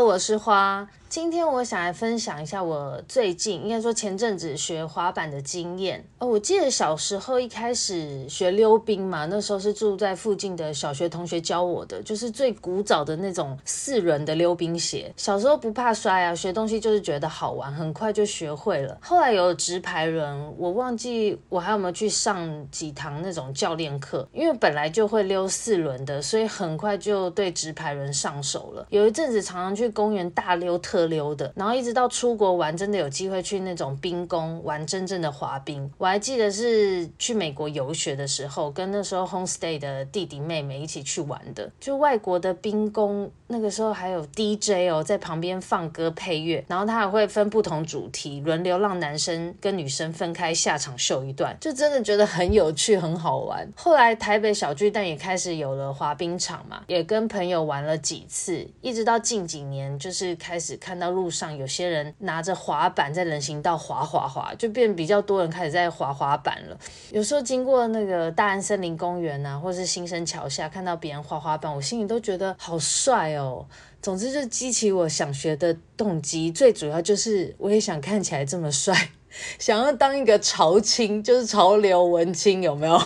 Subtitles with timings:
[0.00, 0.88] 我是花。
[1.12, 6.26] 今天我想来分享一下我最近应该说前阵子学滑板的经验哦。
[6.26, 15.12] 我记得小时候一开始学溜冰嘛，那时候是住在附近的小学同学教我的，就是最古早的那种四轮的溜冰鞋。
[15.14, 18.96] 小时候不怕摔啊，学东西就是觉得好玩，很快就学会了。
[19.02, 28.86] 后来有直排轮，我忘记我还有没有去上几堂那种教练课，因为本来就会溜四轮的，所以很快就对直排轮上手了。
[28.88, 31.01] 有一阵子常常去公园大溜特。
[31.06, 35.90] 溜的，然后一直到出国玩，真的有机会去那种冰宫玩真正的滑冰。
[35.98, 41.70] 我还记得是去美国游学的时候，跟那时候 homestay 的弟弟妹妹一起去玩的。
[41.80, 53.68] 就外国的冰宫，那个时候还有 DJ 哦，在旁边放歌配乐，然后他还会分不同主题，轮流让男生跟女生分开下场秀一段，就真的觉得很有趣，很好玩。
[53.76, 60.91] 后来台北小巨蛋也开始有了滑冰场嘛，也跟朋友玩了几次，一直到近几年，就是开始看。
[60.92, 66.78] 看到路上有些人拿着滑板在人行道滑滑滑，就变比较多人开始在滑滑板了。
[67.10, 73.64] 有时候经过那个大安森林公园啊，或是新生桥下，看到别人滑滑板，我心里都觉得好帅哦。
[74.02, 78.94] 总之，就激起我想学的动机，最主要就是我也想看起来这么帅，
[79.58, 83.00] 想要当一个潮青，就是潮流文青，有没有？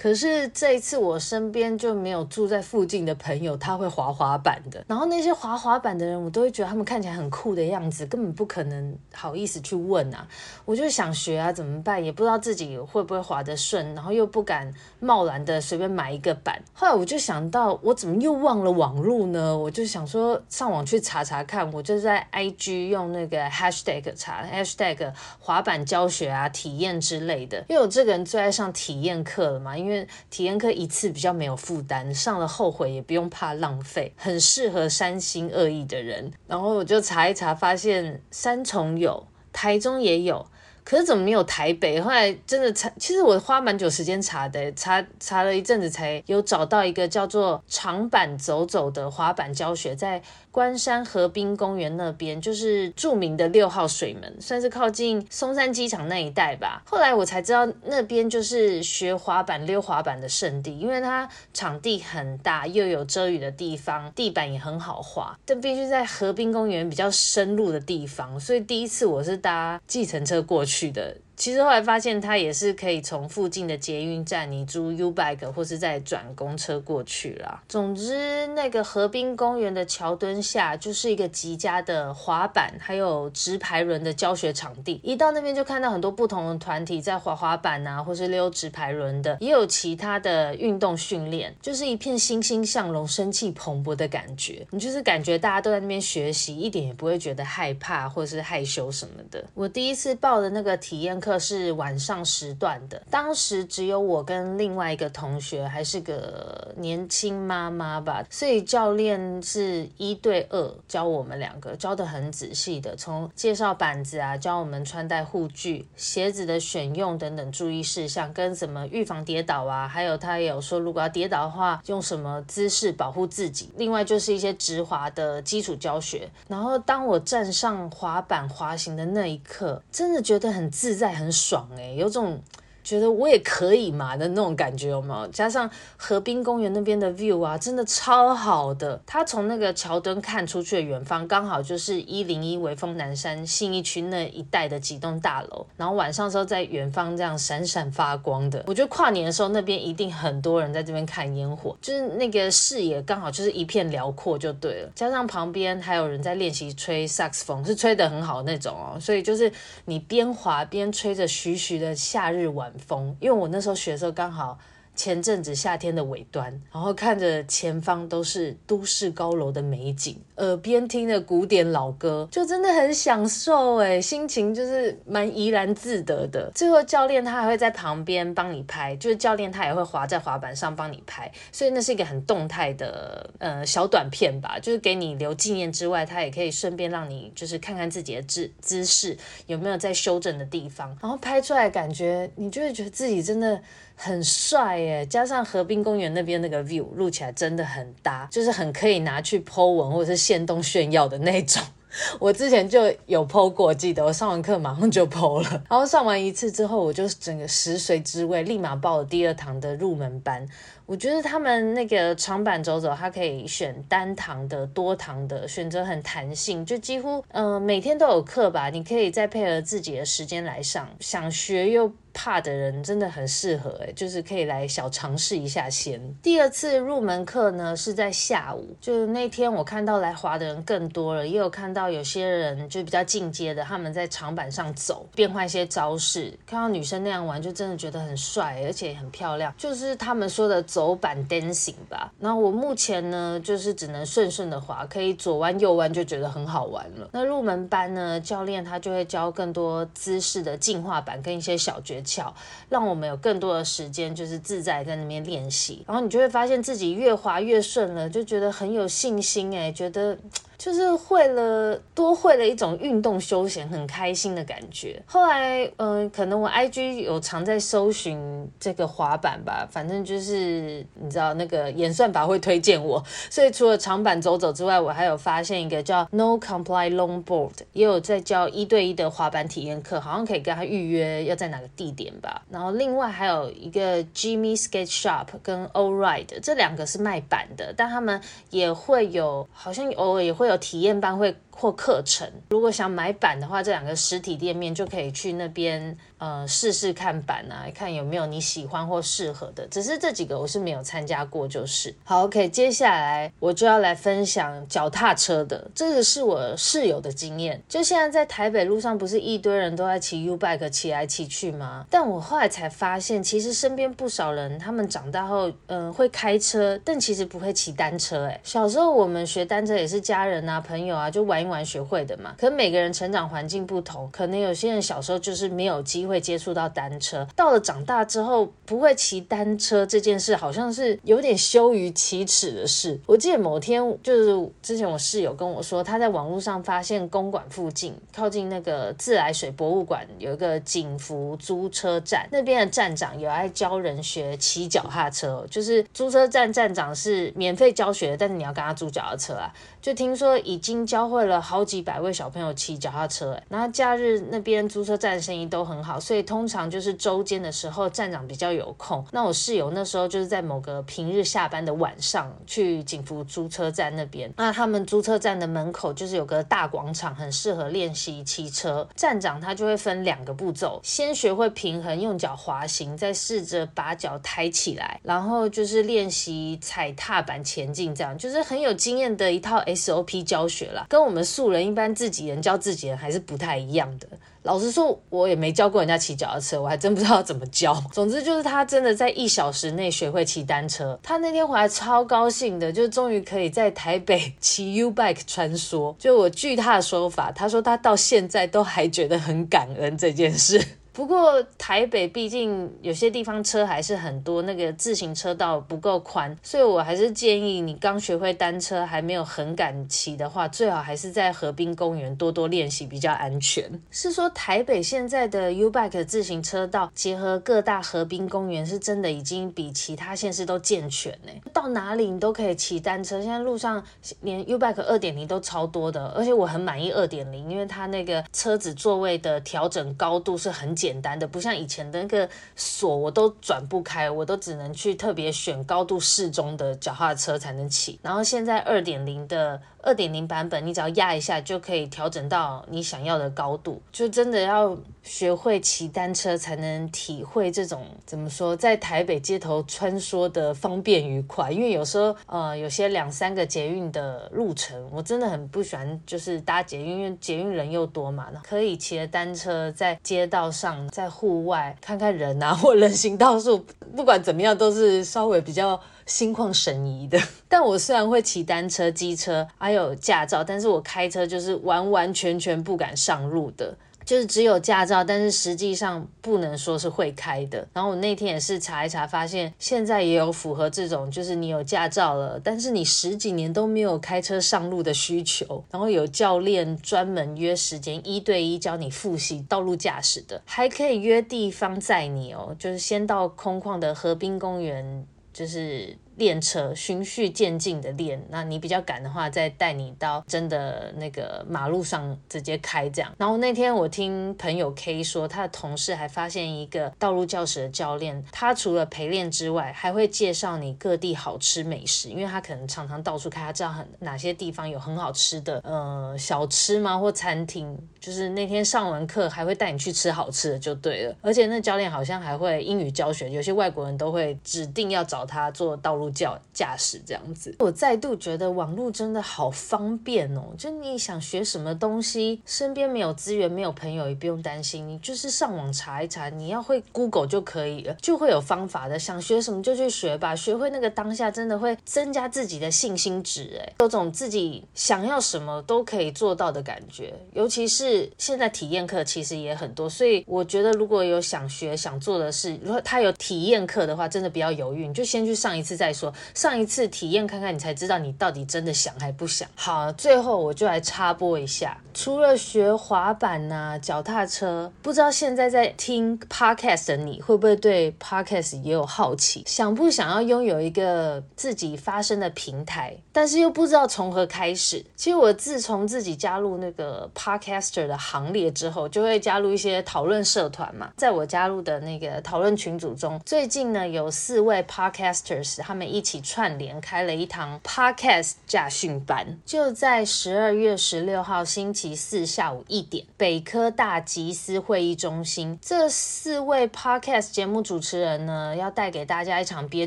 [0.00, 4.84] 可是这一次我身边就没有住在附近的朋友，他会滑滑板的。
[4.86, 10.24] 然后那些滑滑板的人，我都会觉得他们看起来很酷的样子，根本不可能好意思去问啊。
[10.64, 12.02] 我就想学啊，怎么办？
[12.04, 16.62] 也不知道自己会不会滑得顺，然后又不敢贸然的随便买一个板。
[16.72, 19.58] 后来我就想到，我怎么又忘了网路呢？
[19.58, 27.64] 我就想说上网去查查看，我就在 IG 用那个 hashtag 查 hashtag 滑板教学啊、体验之类的。
[27.68, 36.30] 因为我这个人最爱上体验课了嘛，因为因为体验课一次比较没有负担，上了后悔也不用怕浪费，很适合三心二意的人。
[36.46, 40.44] 然后我就查一查，发现三重有，台中也有。
[40.84, 42.00] 可是怎么没有台北？
[42.00, 56.82] 后来真的查，其实我花蛮久时间查的，查查了一阵子才有找到一个叫做长板走走的滑板教学，在关山河滨公园那边，就是著名的六号水门，算是靠近松山机场那一带吧。
[56.86, 70.88] 后来我才知道那边就是学滑板、溜滑板的圣地，因为它场地很大，又有遮雨的地方，地板也很好滑，但必须在河滨公园比较深入的地方，所以第一次我是搭计程车过去。
[70.90, 71.16] 的。
[71.38, 77.62] 其实后来发现，它也是可以从附近的捷运站，你租 U-Bike 或是再转公车过去啦。
[77.68, 85.00] 总之，那个河滨公园的桥墩下就是一个极佳的滑板还有直排轮的教学场地。
[85.04, 94.66] 一到那边就看到很多不同的团体在滑滑板啊，或是溜直排轮的，也有其他的运动训练，就是一片欣欣向荣、生气蓬勃的感觉。
[94.72, 99.44] 你就是感觉大家都在那边学习，一点也不会觉得害怕或是害羞什么的。
[99.54, 101.27] 我第一次报的那个体验课。
[101.28, 123.68] 课是晚上时段的，当时只有我跟另外一个同学，还是个年轻妈妈吧，所以教练是一对二教我们两个，教得很仔细的，从介绍板子啊，教我们穿戴护具、鞋子的选用等等注意事项，跟怎么预防跌倒啊，还有他也有说，如果要跌倒的话，用什么姿势保护自己。
[123.76, 126.30] 另外就是一些直滑的基础教学。
[126.48, 131.17] 然后当我站上滑板滑行的那一刻，真的觉得很自在。
[131.18, 132.40] 很爽哎、有种
[132.88, 135.28] 觉得我也可以嘛的那种感觉，有没有？
[135.28, 138.98] 加上河滨公园那边的 view 啊，真的超好的。
[139.04, 148.64] 他从那个桥墩看出去的远方，刚好就是一零一微风南山信义区那一带的几栋大楼，然后晚上的时候在远方这样闪闪发光的。
[148.66, 154.90] 我觉得跨年的时候那边一定很多人在这边看烟火，就是那个视野刚好就是一片辽阔就对了。
[154.94, 159.52] 加上旁边还有人在练习吹萨克斯风，是吹得很好那种哦，所以就是
[159.84, 164.58] 你边滑边吹着徐徐的夏日晚风，因为我那时候学的时候刚好。
[164.98, 176.50] 前阵子夏天的尾端，然后看着前方都是都市高楼的美景，耳边听着古典老歌，就真的很享受哎，心情就是蛮怡然自得的。
[176.52, 189.16] 最后教练他还会在旁边帮你拍，就是教练他也会滑在滑板上帮你拍，所以那是一个很动态的呃小短片吧，就是给你留纪念之外，他也可以顺便让你就是看看自己的姿姿势
[189.46, 193.62] 有没有在修正的地方，然后拍出来感觉你就会觉得自己真的。
[194.00, 201.60] 很帅耶，加上河滨公园那边那个 view 录起来真的很搭，就是很可以拿去剖文或者是现动炫耀的那种。
[202.20, 205.50] 我之前就有剖过，记得我上完课马上就剖了。
[205.68, 210.46] 然后上完一次之后，我就整个食髓知味，立马报了第二堂的入门班。
[210.88, 218.70] 我觉得他们那个长板走走，它可以选单堂的、多堂的，选择很弹性，就几乎嗯、每天都有课吧。
[218.70, 226.00] 你可以再配合自己的时间来上，想学又怕的人真的很适合诶，就是可以来小尝试一下先。
[226.22, 236.32] 第二次入门课呢是在下午，就那天我看到来滑的人更多了，也有看到有些人就比较进阶的，他们在长板上走，变换一些招式。
[236.46, 240.64] 看到女生那样玩，就真的觉得很帅，而且很漂亮，就是他们说的。
[240.78, 247.10] 走板 dancing 吧，那我目前呢，就是只能顺顺的滑，可以左弯右弯就觉得很好玩了。
[247.10, 252.32] 那入门班呢，教练他就会教更多姿势的进化版跟一些小诀窍，
[252.68, 260.16] 让我们有更多的时间就是自在在那边练习，然后你就会发现自己越滑越顺了，就觉得很有信心哎，觉得。
[260.58, 265.00] 就是会了，多会了一种运动休闲，很开心的感觉。
[265.06, 282.42] 后来，嗯、可能我 IG 有常在搜寻这个滑板吧，反正就是你知道那个演算法会推荐我，所以除了长板走走之外，我还有发现一个叫 No Comply Longboard，也有在教一对一的滑板体验课，好像可以跟他预约要在哪个地点吧。
[282.50, 288.20] 然后另外还有一个 Jimmy Skate Shop 跟 All Ride，这两个是卖板的，但他们
[288.50, 295.96] 也会有，好像偶尔也会有体验班会或课程，如果想买板的话，这两个实体店面就可以去那边。
[296.18, 299.64] 呃，试试看板啊，看有没有你喜欢或适合的。
[299.68, 301.94] 只是这几个我是没有参加过，就是。
[302.02, 305.70] 好，OK，接下来我就要来分享脚踏车的。
[305.72, 307.62] 这个是我室友的经验。
[307.68, 311.86] 就现在在台北路上，不是一堆人都在骑 U bike 骑来骑去吗？
[311.88, 318.24] 但我后来才发现，其实身边不少人，他们长大后，嗯、呃，会开车，但其实不会骑单车。
[318.24, 322.34] 哎，小时候我们学单车也是家人啊、朋友啊，就玩一玩学会的嘛。
[322.36, 326.18] 可每个人成长环境不同，可能有些人小时候就是没有机会。
[326.28, 333.00] 接触到单车，到了长大之后不会骑单车这件事，好像是有点羞于启齿的事。
[333.06, 349.50] 我记得某天就是之前我室友跟我说，他在网络上发现公馆附近靠近那个自来水博物馆有一个景福租车站，那边的站长有爱教人学骑脚踏车，就是租车站站长是免费教学，但是你要跟他租脚踏车啊。
[349.80, 359.04] 就听说已经教会了好几百位小朋友骑脚踏车，然后假日那边租车站生意都很好，所以通常就是周间的时候站长比较有空。
[359.12, 368.88] 那我室友那时候就是在某个平日下班的晚上去景福租车站那边，那他们租车站的门口就是有个大广场，很适合练习骑车。
[368.96, 379.58] 站长他就会分两个步骤，先学会平衡用脚滑行，再试着把脚抬起来，然后就是练习踩踏板前进，这样就是很有经验的一套。
[379.68, 384.06] SOP 教学啦，跟我们素人一般自己人教自己人还是不太一样的。
[384.44, 387.74] 老实说，我也没教过人家骑脚踏车，我还真不知道怎么教。
[387.92, 390.98] 总之就是他真的在一小时内学会骑单车。
[391.02, 395.94] 他那天回来超高兴的，就终于可以在台北骑 U bike 穿梭。
[395.98, 400.64] 就我据他的说法，他说他到现在都还觉得很感恩这件事。
[400.98, 413.70] 不过台北毕竟有些地方车还是很多，那个自行车道不够宽，所以我还是建议你刚学会单车还没有很敢骑的话，最好还是在河滨公园多多练习比较安全。
[413.92, 421.30] 是说台北现在的 U-Bike 自行车道结合各大河滨公园，是真的已经比其他县市都健全呢。
[421.52, 423.80] 到哪里你都可以骑单车，现在路上
[424.22, 430.87] 连 U-Bike 二点零都超多的，而且我很满意二点零，因为它那个车子座位的调整高度是很简。
[430.88, 437.98] 简单的，不像以前的那个锁我都转不开，我都只能去特别选高度适中的脚踏车才能骑。
[438.02, 439.60] 然后现在二点零的。
[439.82, 443.80] 二点零版本，你只要压一下就可以调整到你想要的高度。
[443.92, 451.50] 就真的要学会骑单车，才能体会这种怎么说，在台北街头穿梭的方便愉快。
[451.50, 458.26] 因为有时候，呃，有些两三个捷运的路程，我真的很不喜欢，就是搭捷运，因为捷运人又多嘛。
[458.42, 465.80] 可以骑着单车在街道上，在户外看看人啊，或人行道树，不管怎么样，都是稍微比较。
[466.08, 477.68] 心旷神怡的， 但我虽然会骑单车、机车，还有驾照，但是我开车就是完完全全不敢上路的，就是只有驾照，但是实际上不能说是会开的。
[477.74, 495.06] 然后我那天也是查一查，发现现在也有符合这种，就是你有驾照了，但是你十几年都没有开车上路的需求，然后有教练专门约时间一对一教你复习道路驾驶的，还可以约地方载你哦，就是先到空旷的河滨公园。
[495.38, 498.22] 就是练车，循序渐进的练。
[498.28, 503.10] 那你比较赶的话，再带你到真的那个马路上直接开这样。
[503.16, 517.78] 然后那天我听朋友 K 说，他的同事还发现一个道路教室的教练，他除了陪练之外，还会介绍你各地好吃美食，因为他可能常常到处开，他知道很哪些地方有很好吃的呃小吃吗或餐厅。
[518.00, 521.14] 就是那天上完课，还会带你去吃好吃的就对了。
[521.20, 527.54] 而且那教练好像还会英语教学，有些外国人都会指定要找他做道路教驾驶这样子。
[527.58, 530.42] 我再度觉得网络真的好方便哦！
[530.56, 538.98] 就你想学什么东西，身边没有资源、没有朋友也不用担心，你就是上网查一查，你要会 Google 就可以了，就会有方法的。
[538.98, 548.08] 想学什么就去学吧，学会那个当下真的会增加自己的信心值，哎，有种自己想要什么都可以做到的感觉，尤其是。
[548.16, 555.88] 现在体验课其实也很多，所以我觉得如果有想学想做的事，如果他有体验课的话，真的不要犹豫，你就先去上一次再。
[555.98, 559.48] 说上一次体验看看，你才知道你到底真的想还不想。
[559.56, 574.84] 好，最后我就来插播一下，除了学滑板呐、脚踏车，不知道现在在听 podcast 的你会不会对 podcast 也有好奇，想不想要拥有一个自己发声的平台，但是又不知道从何开始。
[574.94, 580.90] 其实我自从自己加入那个 podcast 的行列之后，就会加入一些讨论社团嘛。
[580.96, 595.56] 在我加入的那个讨论群组中，最近呢有四位 podcasters，他们一起串联开了一堂 podcast 驾训班，就在十二月十六号星期四下午一点，北科大集思会议中心。
[595.62, 599.86] 这四位 podcast 节目主持人呢，要带给大家一场别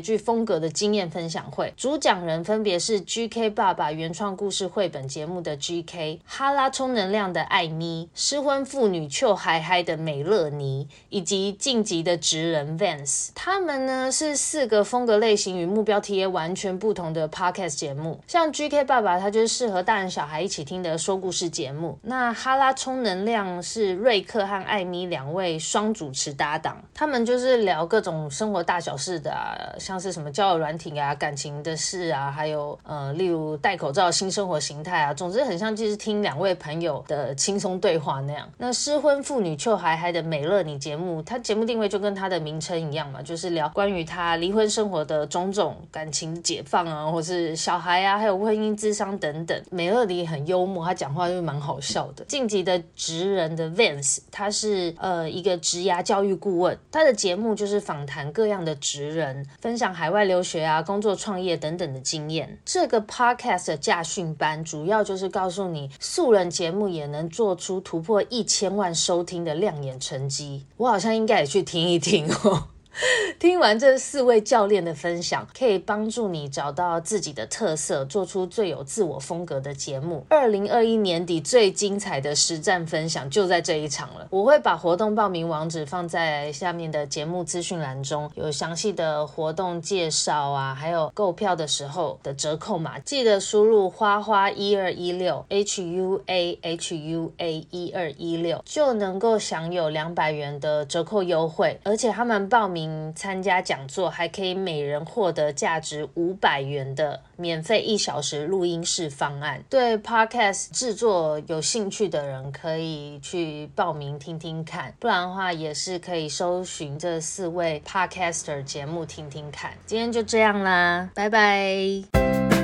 [0.00, 1.74] 具风格的经验分享会。
[1.76, 8.08] 主讲人分别是 GK 爸爸原创故事绘本节目的 GK，哈拉充能量的艾咪。
[8.14, 18.18] 失婚妇女秋嗨嗨的美乐妮，以及晋级的职人 Vance，他们呢是四个风格类型与目标题也完全不同的 Podcast 节目。
[18.26, 21.98] 像 GK 爸爸，他就是适合大人小孩一起听的说故事节目。
[22.02, 37.72] 那哈拉充能量是瑞克和艾米两位双主持搭档，他们就是聊各种生活大小事的啊，像是什么交友软体啊、感情的事啊，还有呃，例如戴口罩新生活形态啊，总之很像就是听两位朋友的轻松。
[37.82, 49.62] 对话那样，那失婚妇女秋嗨嗨的美乐你节目，它节目定位就跟它的名称一样嘛，就是聊关于她离婚生活的种种感情解放啊，或是小孩啊，还有婚姻智商等等。
[49.70, 52.24] 美乐妮很幽默，她讲话就蛮好笑的。
[52.26, 62.58] 晋级的职人的 Vance，他是呃一个职涯教育顾问，他的节目就是访谈各样的职人，分享海外留学啊、工作创业等等的经验。
[62.64, 67.52] 这个 Podcast 的驾训班主要就是告诉你，素人节目也能做。
[67.62, 72.71] 出突破一千万收听的亮眼成绩，我好像应该也去听一听哦。
[73.38, 80.24] 听完这四位教练的分享，可以帮助你找到自己的特色，做出最有自我风格的节目。
[80.28, 84.26] 二零二一年底最精彩的实战分享就在这一场了。
[84.30, 103.12] 我会把活动报名网址放在下面的节目资讯栏中，有详细的活动介绍啊，还有购票的时候的折扣码，记得输入花花一二一六 H U A H U A 一二一六，就能够享有两百元的折扣优惠，而且他们报名名。
[103.14, 109.62] 参加讲座还可以每人获得价值五百元的免费一小时录音室方案。
[109.68, 119.72] 对 Podcast 制作有兴趣的人可以去报名听听看，不然的话也是可以搜寻这四位 Podcaster 节目听听看。
[119.86, 122.61] 今天就这样啦，拜拜。